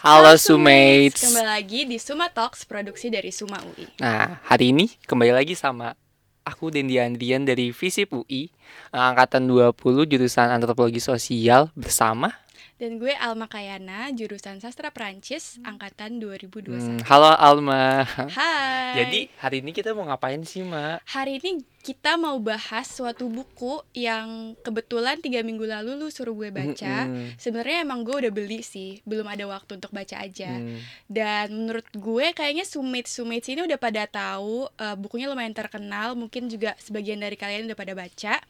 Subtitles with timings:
[0.00, 1.20] Halo Sumates.
[1.20, 3.84] Kembali lagi di Suma Talks, produksi dari Suma UI.
[4.00, 5.92] Nah, hari ini kembali lagi sama
[6.40, 8.48] aku Dendi Andrian dari Visip UI,
[8.96, 12.32] angkatan 20 jurusan Antropologi Sosial bersama
[12.80, 16.80] Dan gue Alma Kayana, jurusan Sastra Perancis, angkatan 2021.
[16.80, 18.08] Hmm, halo Alma.
[18.08, 18.96] Hai.
[18.96, 21.04] Jadi hari ini kita mau ngapain sih, Mak?
[21.04, 26.48] hari ini kita mau bahas suatu buku yang kebetulan tiga minggu lalu lu suruh gue
[26.48, 27.04] baca.
[27.04, 27.36] Mm-mm.
[27.36, 30.48] Sebenarnya emang gue udah beli sih, belum ada waktu untuk baca aja.
[30.48, 30.80] Hmm.
[31.04, 33.12] Dan menurut gue kayaknya Sumates
[33.52, 37.92] ini udah pada tahu eh, bukunya lumayan terkenal, mungkin juga sebagian dari kalian udah pada
[37.92, 38.40] baca.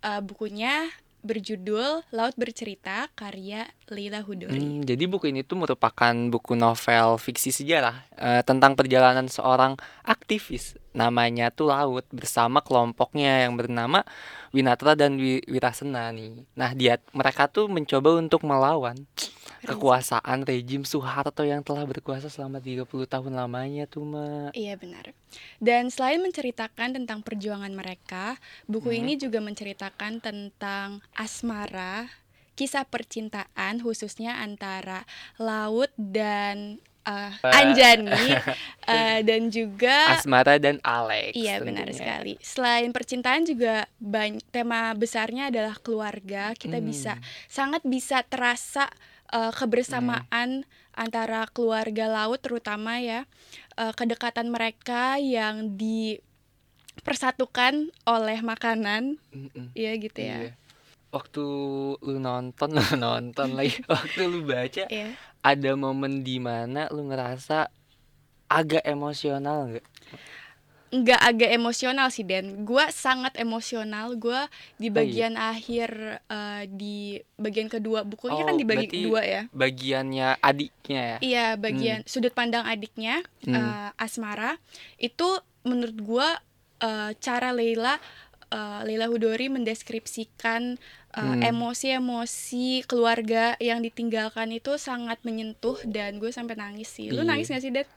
[0.00, 0.88] Eh, bukunya
[1.26, 4.54] berjudul Laut Bercerita karya Leila Hudori.
[4.54, 9.74] Hmm, jadi buku ini tuh merupakan buku novel fiksi sejarah eh, tentang perjalanan seorang
[10.06, 14.06] aktivis namanya tuh Laut bersama kelompoknya yang bernama
[14.54, 16.46] Winatra dan Wi- Wirasena nih.
[16.56, 18.96] Nah, dia mereka tuh mencoba untuk melawan
[19.68, 24.52] kekuasaan rejim Soeharto yang telah berkuasa selama 30 tahun lamanya tuh, Mak.
[24.52, 25.10] Iya benar.
[25.58, 29.00] Dan selain menceritakan tentang perjuangan mereka, buku Hmm.
[29.00, 32.08] ini juga menceritakan tentang asmara,
[32.52, 33.44] kisah percintaan
[33.78, 35.04] khususnya antara
[35.36, 38.10] Laut dan eh, Anjani
[38.90, 41.34] eh, dan juga Asmara dan Alex.
[41.34, 41.98] Iya benar tentunya.
[42.02, 42.32] sekali.
[42.40, 46.50] Selain percintaan juga bany- tema besarnya adalah keluarga.
[46.52, 46.86] Kita Hmm.
[46.86, 47.14] bisa
[47.46, 48.90] sangat bisa terasa
[49.32, 53.26] uh, kebersamaan antara keluarga laut terutama ya
[53.76, 59.70] uh, kedekatan mereka yang dipersatukan oleh makanan Mm-mm.
[59.76, 60.38] ya gitu ya.
[60.50, 60.54] Iya.
[61.12, 61.44] Waktu
[62.02, 63.78] lu nonton, lu nonton lagi.
[63.92, 65.14] Waktu lu baca, Iya.
[65.40, 67.70] ada momen di mana lu ngerasa
[68.46, 69.86] agak emosional nggak?
[70.96, 74.96] Nggak agak emosional sih Den Gua sangat emosional Gua di Oh, iya.
[74.96, 75.90] bagian akhir
[76.26, 76.96] uh, Di
[77.36, 81.18] bagian kedua Bukunya kan Oh, dibagi berarti dua ya Bagiannya adiknya ya?
[81.20, 83.54] Iya, bagian sudut pandang adiknya Hmm.
[83.54, 84.58] eh, Asmara
[84.96, 85.28] itu
[85.62, 86.28] menurut gua
[86.78, 87.94] eh, cara Leila
[88.48, 91.40] eh, Leila Hudori mendeskripsikan eh, Hmm.
[91.40, 97.08] emosi-emosi keluarga yang ditinggalkan itu sangat menyentuh dan gue sampai nangis sih.
[97.08, 97.28] Lu Iya.
[97.32, 97.88] nangis gak sih, Dad?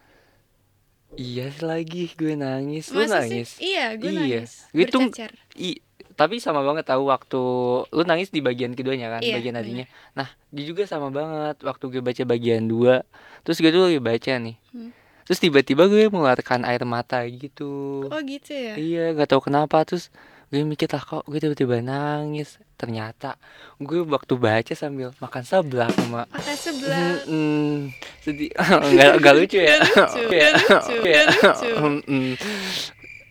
[1.14, 2.94] Iya lagi gue nangis.
[2.94, 3.34] Lu Masa sih?
[3.34, 3.50] nangis?
[3.58, 4.18] Iya, gue Iya.
[4.46, 4.52] nangis.
[4.70, 5.10] Gue tuh-.
[5.58, 5.82] I,
[6.14, 7.42] tapi sama banget tahu waktu
[7.90, 9.86] lu nangis di bagian keduanya kan, Iya, bagian adiknya.
[10.14, 13.02] Nah, dia juga sama banget waktu gue baca bagian dua.
[13.42, 14.56] Terus gue tuh lagi baca nih.
[14.70, 14.90] Hmm.
[15.26, 18.02] Terus tiba-tiba gue mengeluarkan air mata gitu.
[18.06, 18.74] Oh gitu ya.
[18.74, 20.10] Iya, gak tahu kenapa terus
[20.50, 22.58] gue mikir lah kok gue tiba-tiba nangis.
[22.74, 23.38] Ternyata
[23.76, 27.22] gue waktu baca sambil makan seblak sama Mata sebelah.
[27.22, 27.92] Mm-mm.
[28.18, 28.50] sedih
[28.90, 31.70] nggak nggak lucu ya Nggak lucu, nggak lucu, nggak lucu.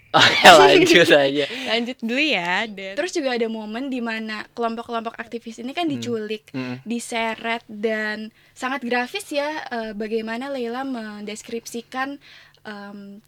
[0.09, 2.97] Oke lanjut aja Lanjut dulu ya, Dan.
[2.97, 5.93] Terus juga ada momen di mana kelompok-kelompok aktivis ini kan Hmm.
[5.93, 6.81] diculik, Mm.
[6.81, 8.17] diseret dan
[8.51, 12.17] sangat grafis ya eh, bagaimana Leila mendeskripsikan
[12.61, 13.21] em,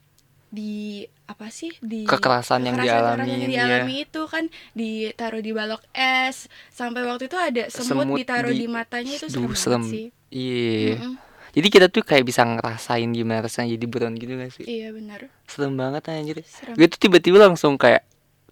[0.51, 3.50] di apa sih di Kekerasan yang dialamin, yang iya.
[3.72, 8.62] dialami itu kan ditaruh di balok es sampai waktu itu ada semut, Semut ditaruh di-
[8.62, 9.84] di, matanya itu Duh, serem, serem.
[9.85, 10.06] sih.
[10.29, 11.16] iya Mm-mm.
[11.51, 15.31] jadi kita tuh kayak bisa ngerasain gimana rasanya jadi buron gitu gak sih Iya benar.
[15.45, 16.75] serem banget anjir Serem.
[16.75, 18.03] gue tuh tiba-tiba langsung kayak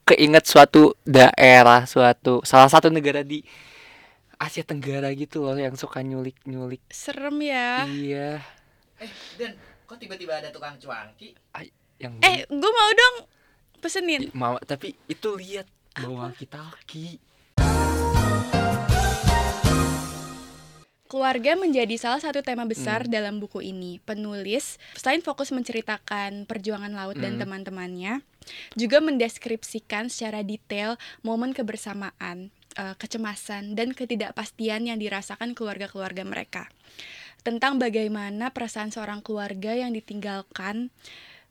[0.05, 3.43] keinget suatu daerah suatu salah satu negara di
[4.35, 7.83] Asia Tenggara gitu loh yang suka nyulik-nyulik Serem ya.
[7.83, 8.39] iya
[8.95, 9.51] Eh, Dan,
[9.83, 11.35] kok tiba-tiba ada tukang cuangki?
[11.99, 13.15] Yang Eh, gue mau dong
[13.77, 14.31] pesenin.
[14.31, 17.19] mau tapi itu lihat bawa walkie-talkie
[21.09, 23.09] Keluarga menjadi salah satu tema besar Hmm.
[23.09, 23.97] dalam buku ini.
[24.05, 27.41] Penulis, selain fokus menceritakan perjuangan laut dan Hmm.
[27.49, 28.21] teman-temannya,
[28.77, 36.69] juga mendeskripsikan secara detail momen kebersamaan, eh, kecemasan, dan ketidakpastian yang dirasakan keluarga-keluarga mereka.
[37.41, 40.93] Tentang bagaimana perasaan seorang keluarga yang ditinggalkan,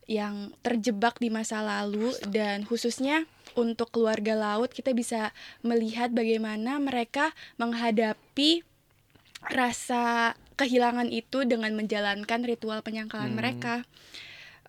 [0.09, 7.37] yang terjebak di masa lalu, dan khususnya untuk keluarga laut, kita bisa melihat bagaimana mereka
[7.61, 8.65] menghadapi
[9.53, 13.39] rasa kehilangan itu dengan menjalankan ritual penyangkalan Hmm.
[13.39, 13.75] mereka.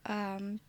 [0.06, 0.59] Em,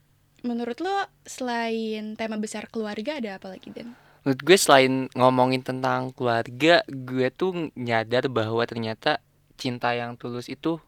[0.40, 3.92] menurut lo selain tema besar keluarga ada apa lagi Dan?
[4.24, 9.20] Menurut gue selain ngomongin tentang keluarga, gue tuh nyadar bahwa ternyata
[9.60, 10.80] cinta yang tulus itu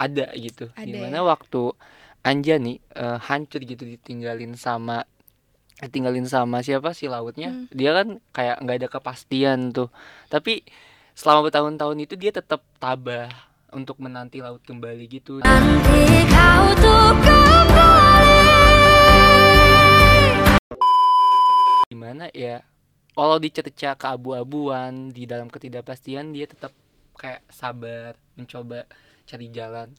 [0.00, 0.72] ada gitu.
[0.72, 1.28] Ada Di mana ya?
[1.28, 1.76] waktu
[2.20, 5.08] Anja nih eh, hancur gitu ditinggalin sama
[5.80, 7.48] ditinggalin sama siapa sih lautnya?
[7.48, 7.72] Hmm.
[7.72, 9.88] Dia kan kayak nggak ada kepastian tuh.
[10.28, 10.60] Tapi
[11.16, 13.32] selama bertahun-tahun itu dia tetap tabah
[13.72, 15.40] untuk menanti laut kembali gitu.
[15.40, 17.08] Nanti kau tuh
[21.88, 22.60] Di mana ya
[23.16, 26.76] walau dicerca keabu-abuan di dalam ketidakpastian dia tetap
[27.20, 28.88] kayak sabar mencoba
[29.22, 29.92] cari jalan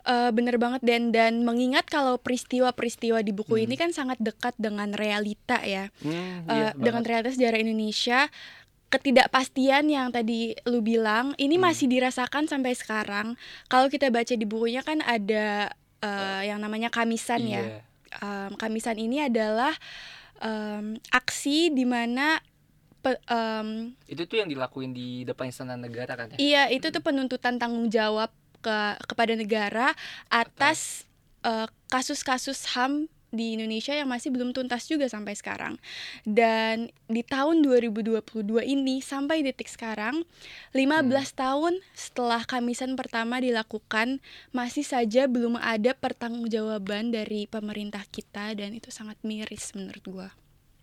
[0.00, 3.64] Eh, bener banget dan dan mengingat kalau peristiwa-peristiwa di buku Hmm.
[3.66, 7.10] ini kan sangat dekat dengan realita ya hmm, iya dengan banget.
[7.10, 8.30] realitas sejarah Indonesia
[8.88, 11.68] ketidakpastian yang tadi lu bilang ini Hmm.
[11.68, 13.36] masih dirasakan sampai sekarang
[13.66, 17.78] kalau kita baca di bukunya kan ada eh, yang namanya kamisan ya Iya.
[18.08, 19.76] Em, kamisan ini adalah
[20.38, 22.40] em, aksi di mana
[23.00, 27.02] pe- em, itu tuh yang dilakuin di depan istana negara kan ya Iya, itu tuh
[27.02, 29.94] penuntutan tanggung jawab ke kepada negara
[30.28, 31.06] atas
[31.46, 35.76] eh, kasus-kasus HAM di Indonesia yang masih belum tuntas juga sampai sekarang.
[36.24, 38.24] Dan di tahun 2022
[38.64, 40.24] ini sampai detik sekarang
[40.72, 48.72] 15 tahun setelah kamisan pertama dilakukan masih saja belum ada pertanggungjawaban dari pemerintah kita dan
[48.72, 50.28] itu sangat miris menurut gua.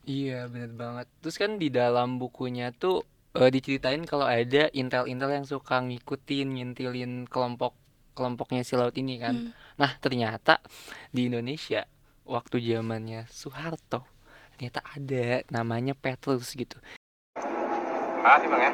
[0.06, 3.02] Iya bener banget Terus kan di dalam bukunya tuh
[3.34, 7.74] eh, diceritain kalau ada intel-intel yang suka ngikutin ngintilin kelompok
[8.16, 9.52] kelompoknya si laut ini kan Hmm.
[9.76, 10.64] Nah ternyata
[11.12, 11.84] di Indonesia
[12.24, 14.08] waktu zamannya Soeharto
[14.56, 16.80] ternyata ada namanya Petrus gitu
[18.26, 18.72] Makasih bang ya.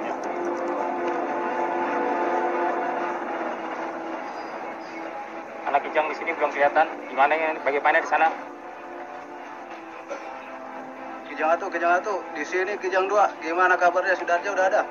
[5.67, 6.87] Anak kijang di sini belum kelihatan.
[7.11, 8.50] Gimana yang bagaimana di sana?
[11.41, 12.15] Kijang satu, kijang satu.
[12.37, 13.25] Di sini kijang dua.
[13.41, 14.13] Gimana kabarnya?
[14.13, 14.85] Sudarja udah ada?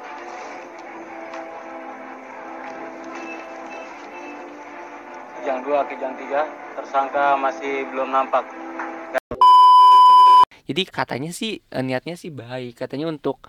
[5.39, 6.43] Kijang dua, kijang tiga.
[6.75, 8.43] Tersangka masih belum nampak.
[10.67, 13.47] Jadi katanya sih eh, niatnya sih baik katanya untuk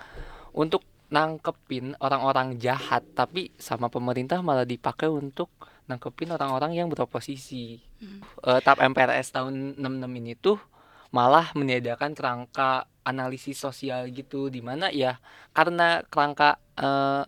[0.54, 5.50] untuk nangkepin orang-orang jahat tapi sama pemerintah malah dipakai untuk
[5.90, 7.82] nangkepin orang-orang yang beroposisi.
[7.98, 8.22] Hmm.
[8.46, 10.62] Eh, TAP MPRS tahun 66 ini tuh
[11.10, 15.18] malah meniadakan kerangka analisis sosial gitu di mana ya
[15.52, 17.24] karena kerangka eh,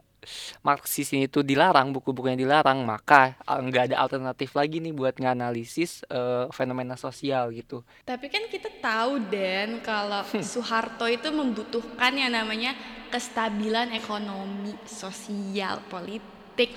[0.63, 6.07] Marxis ini tuh dilarang buku-bukunya dilarang maka eh, nggak ada alternatif lagi nih buat nganalisis
[6.07, 7.83] eh, fenomena sosial gitu.
[8.07, 12.75] Tapi kan kita tahu Den kalau Soeharto itu membutuhkan yang namanya
[13.11, 16.73] kestabilan ekonomi, sosial, politik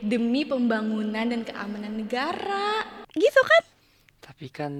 [0.00, 2.84] demi pembangunan dan keamanan negara.
[3.12, 3.62] Gitu kan?
[4.20, 4.72] Tapi kan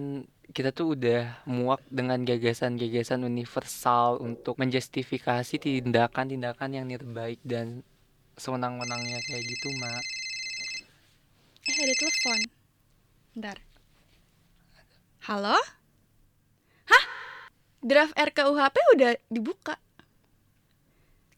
[0.51, 7.87] kita tuh udah muak dengan gagasan-gagasan universal untuk menjustifikasi tindakan-tindakan yang terbaik dan
[8.35, 10.03] sewenang-wenangnya kayak gitu, Mak.
[11.71, 12.41] Eh ada telepon.
[13.31, 13.59] Bentar.
[15.31, 15.55] Halo?
[16.91, 17.05] Hah?
[17.79, 19.79] Draft RKUHP udah dibuka.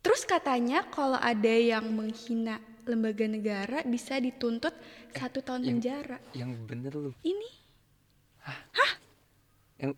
[0.01, 4.73] Terus katanya kalau ada yang menghina lembaga negara bisa dituntut
[5.15, 6.19] satu tahun yang- penjara.
[6.33, 7.13] Yang bener lu.
[7.23, 7.63] Ini
[9.83, 9.93] Yang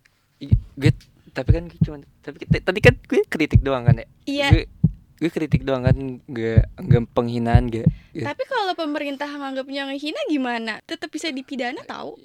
[0.75, 0.91] gue
[1.31, 4.07] tapi kan gue cuma tapi tadi kan gue kritik doang kan ya.
[4.25, 4.47] Iya.
[4.51, 4.63] Gue,
[5.21, 5.95] gue kritik doang kan
[6.27, 7.87] gak gak penghinaan gak
[8.17, 10.81] gak, Tapi kalau pemerintah menganggapnya menghina gimana?
[10.83, 12.17] Tetap bisa dipidana tahu?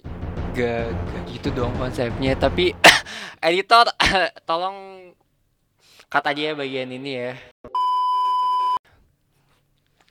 [0.54, 2.74] gak, gak gitu dong konsepnya tapi
[3.46, 3.86] editor
[4.48, 5.10] tolong
[6.10, 7.32] cut aja ya bagian ini ya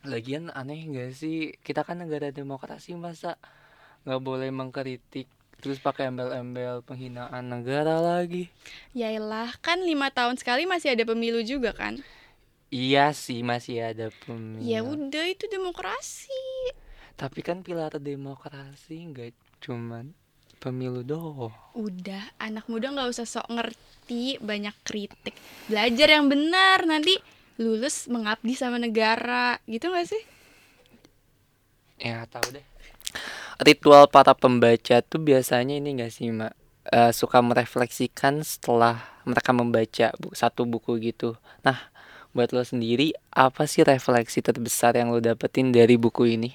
[0.08, 3.36] Lagian aneh gak sih kita kan negara demokrasi masa
[4.08, 5.28] nggak boleh mengkritik
[5.62, 8.44] terus pakai embel-embel penghinaan negara lagi
[8.94, 11.94] Yaelah, kan lima tahun sekali masih ada pemilu juga kan?
[12.74, 16.34] iya sih masih ada pemilu Ya udah itu demokrasi.
[17.22, 19.32] tapi kan pilar demokrasi nggak
[19.64, 20.06] cuman
[20.64, 25.36] pemilu doang Udah, anak muda nggak usah sok ngerti, banyak kritik.
[25.70, 27.14] Belajar yang benar, nanti
[27.62, 30.24] lulus mengabdi sama negara, gitu gak sih?
[32.00, 32.66] Ya tahu deh.
[33.60, 36.56] Ritual para pembaca tuh biasanya ini gak sih mak
[36.90, 41.38] Eh, suka merefleksikan setelah mereka membaca bu satu buku gitu.
[41.62, 41.78] Nah,
[42.34, 46.50] buat lo sendiri apa sih refleksi terbesar yang lo dapetin dari buku ini?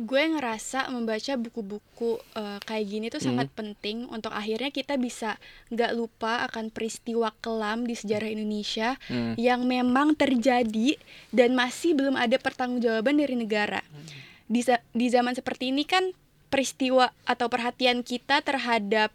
[0.00, 3.36] Gue ngerasa membaca buku-buku eh, kayak gini tuh Hmm.
[3.36, 5.36] sangat penting untuk akhirnya kita bisa
[5.68, 9.36] nggak lupa akan peristiwa kelam di sejarah Indonesia Hmm.
[9.36, 10.96] yang memang terjadi
[11.36, 13.84] dan masih belum ada pertanggungjawaban dari negara.
[14.50, 16.10] Di, di zaman seperti ini kan
[16.48, 19.14] peristiwa atau perhatian kita terhadap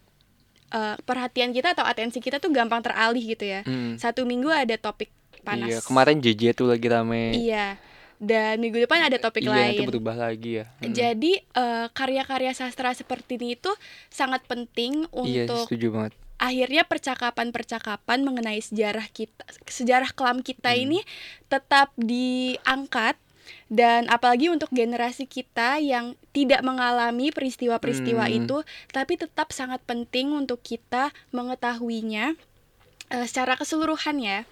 [0.68, 3.60] eh, perhatian kita atau atensi kita tuh gampang teralih gitu ya.
[3.62, 3.94] Hmm.
[3.94, 5.12] Satu minggu ada topik
[5.42, 5.68] panas.
[5.68, 7.36] Iya, kemarin JJ tuh lagi rame.
[7.36, 7.76] Iya.
[8.16, 9.84] Dan minggu depan ada topik Iya, lain.
[9.84, 10.72] berubah lagi ya.
[10.80, 10.90] Hmm.
[10.90, 13.68] Jadi eh, karya-karya sastra seperti ini itu
[14.08, 16.12] sangat penting Iya, untuk setuju banget.
[16.36, 20.82] akhirnya percakapan-percakapan mengenai sejarah kita, sejarah kelam kita Hmm.
[20.82, 20.98] ini
[21.46, 23.16] tetap diangkat
[23.66, 28.36] dan apalagi untuk generasi kita yang tidak mengalami peristiwa-peristiwa Hmm.
[28.38, 28.56] itu,
[28.88, 32.34] tapi tetap sangat penting untuk kita mengetahuinya
[33.06, 34.42] eh, secara keseluruhan ya.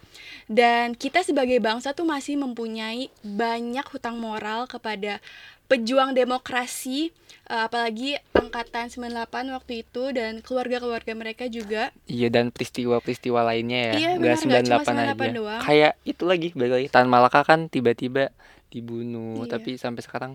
[0.46, 5.18] Dan kita sebagai bangsa tuh masih mempunyai banyak hutang moral kepada
[5.64, 7.10] pejuang demokrasi
[7.50, 11.90] eh, apalagi angkatan 98 waktu itu dan keluarga-keluarga mereka juga.
[12.06, 15.14] Iya dan peristiwa-peristiwa lainnya ya, Iya, benar, cuma 98 aja.
[15.18, 15.60] 98 doang.
[15.60, 18.30] Kayak itu lagi, balik lagi Tan Malaka kan tiba-tiba
[18.74, 19.56] dibunuh, Iya.
[19.56, 20.32] tapi sampai sekarang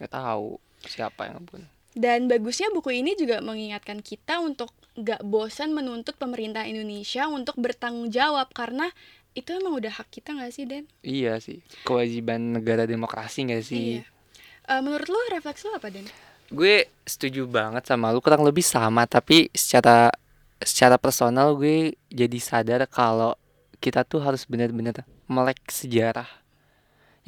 [0.00, 0.56] nggak tahu
[0.88, 1.68] siapa yang ngebunuh.
[1.92, 8.10] Dan bagusnya buku ini juga mengingatkan kita untuk gak bosan menuntut pemerintah Indonesia untuk bertanggung
[8.14, 8.86] jawab karena
[9.34, 10.86] itu emang udah hak kita gak sih Den?
[11.02, 13.98] Iya sih, kewajiban negara demokrasi nggak sih?
[13.98, 14.04] Iya.
[14.68, 16.06] Eh, menurut lo refleks lo apa Den?
[16.54, 20.14] Gue setuju banget sama lu, kurang lebih sama, tapi secara
[20.62, 23.34] secara personal gue jadi sadar kalau
[23.78, 26.26] kita tuh harus benar-benar melek sejarah.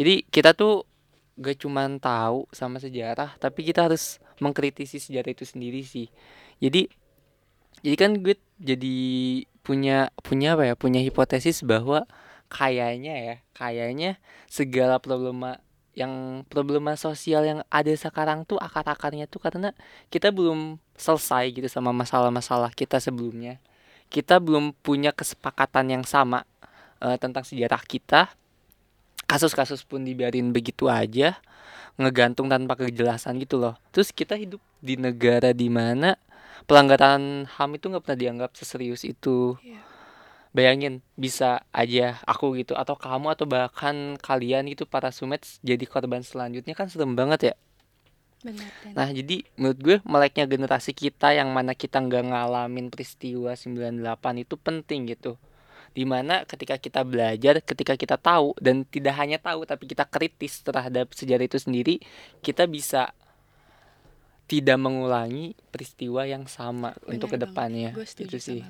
[0.01, 0.89] Jadi kita tuh
[1.37, 6.09] gak cuman tahu sama sejarah, tapi kita harus mengkritisi sejarah itu sendiri sih.
[6.57, 6.89] Jadi
[7.85, 8.97] jadi kan gue jadi
[9.61, 10.75] punya punya apa ya?
[10.77, 12.09] Punya hipotesis bahwa
[12.49, 14.17] kayaknya ya, kayaknya
[14.49, 15.61] segala problema
[15.93, 19.77] yang problema sosial yang ada sekarang tuh akar-akarnya tuh karena
[20.09, 23.61] kita belum selesai gitu sama masalah-masalah kita sebelumnya.
[24.09, 26.49] Kita belum punya kesepakatan yang sama
[27.05, 28.33] eh, tentang sejarah kita.
[29.31, 31.39] Kasus-kasus pun dibiarin begitu aja,
[31.95, 33.79] ngegantung tanpa kejelasan gitu loh.
[33.95, 36.19] Terus kita hidup di negara di mana
[36.67, 39.55] pelanggaran HAM itu nggak pernah dianggap seserius itu.
[39.63, 39.81] Iya.
[40.51, 46.27] Bayangin bisa aja aku gitu atau kamu atau bahkan kalian gitu para sumets jadi korban
[46.27, 47.57] selanjutnya kan serem banget ya.
[48.41, 48.67] Benar.
[48.97, 54.55] Nah jadi menurut gue meleknya generasi kita yang mana kita nggak ngalamin peristiwa 98 itu
[54.59, 55.39] penting gitu.
[55.91, 60.63] Di mana ketika kita belajar, ketika kita tahu dan tidak hanya tahu tapi kita kritis
[60.63, 61.99] terhadap sejarah itu sendiri,
[62.41, 63.11] kita bisa
[64.47, 67.91] tidak mengulangi peristiwa yang sama untuk Benar ke depannya.
[67.95, 68.61] Gue setuju Itu sih.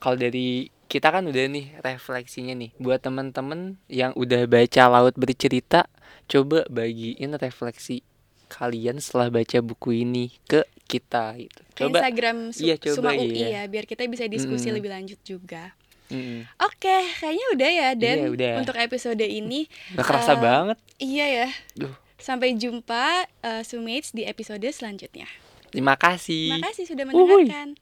[0.00, 5.86] Kalau dari kita kan udah nih refleksinya nih buat temen-temen yang udah baca Laut Bercerita,
[6.26, 8.02] coba bagiin refleksi
[8.50, 11.62] kalian setelah baca buku ini ke kita gitu.
[11.78, 13.62] Ke Coba Instagram Su- Iya, coba, Suma UI iya.
[13.62, 14.76] ya biar kita bisa diskusi Mm-mm.
[14.82, 15.70] lebih lanjut juga.
[16.10, 16.42] Mm-mm.
[16.60, 18.52] Oke, kayaknya udah ya Dan Iya, udah.
[18.60, 19.70] untuk episode ini.
[19.94, 20.78] Gak kerasa Eh, banget.
[20.96, 21.48] Iya ya.
[21.74, 21.94] Duh.
[22.16, 23.06] Sampai jumpa
[23.40, 25.30] eh, Sumates di episode selanjutnya.
[25.70, 26.50] Terima kasih.
[26.52, 27.46] Terima kasih sudah Uhuy.
[27.46, 27.78] mendengarkan.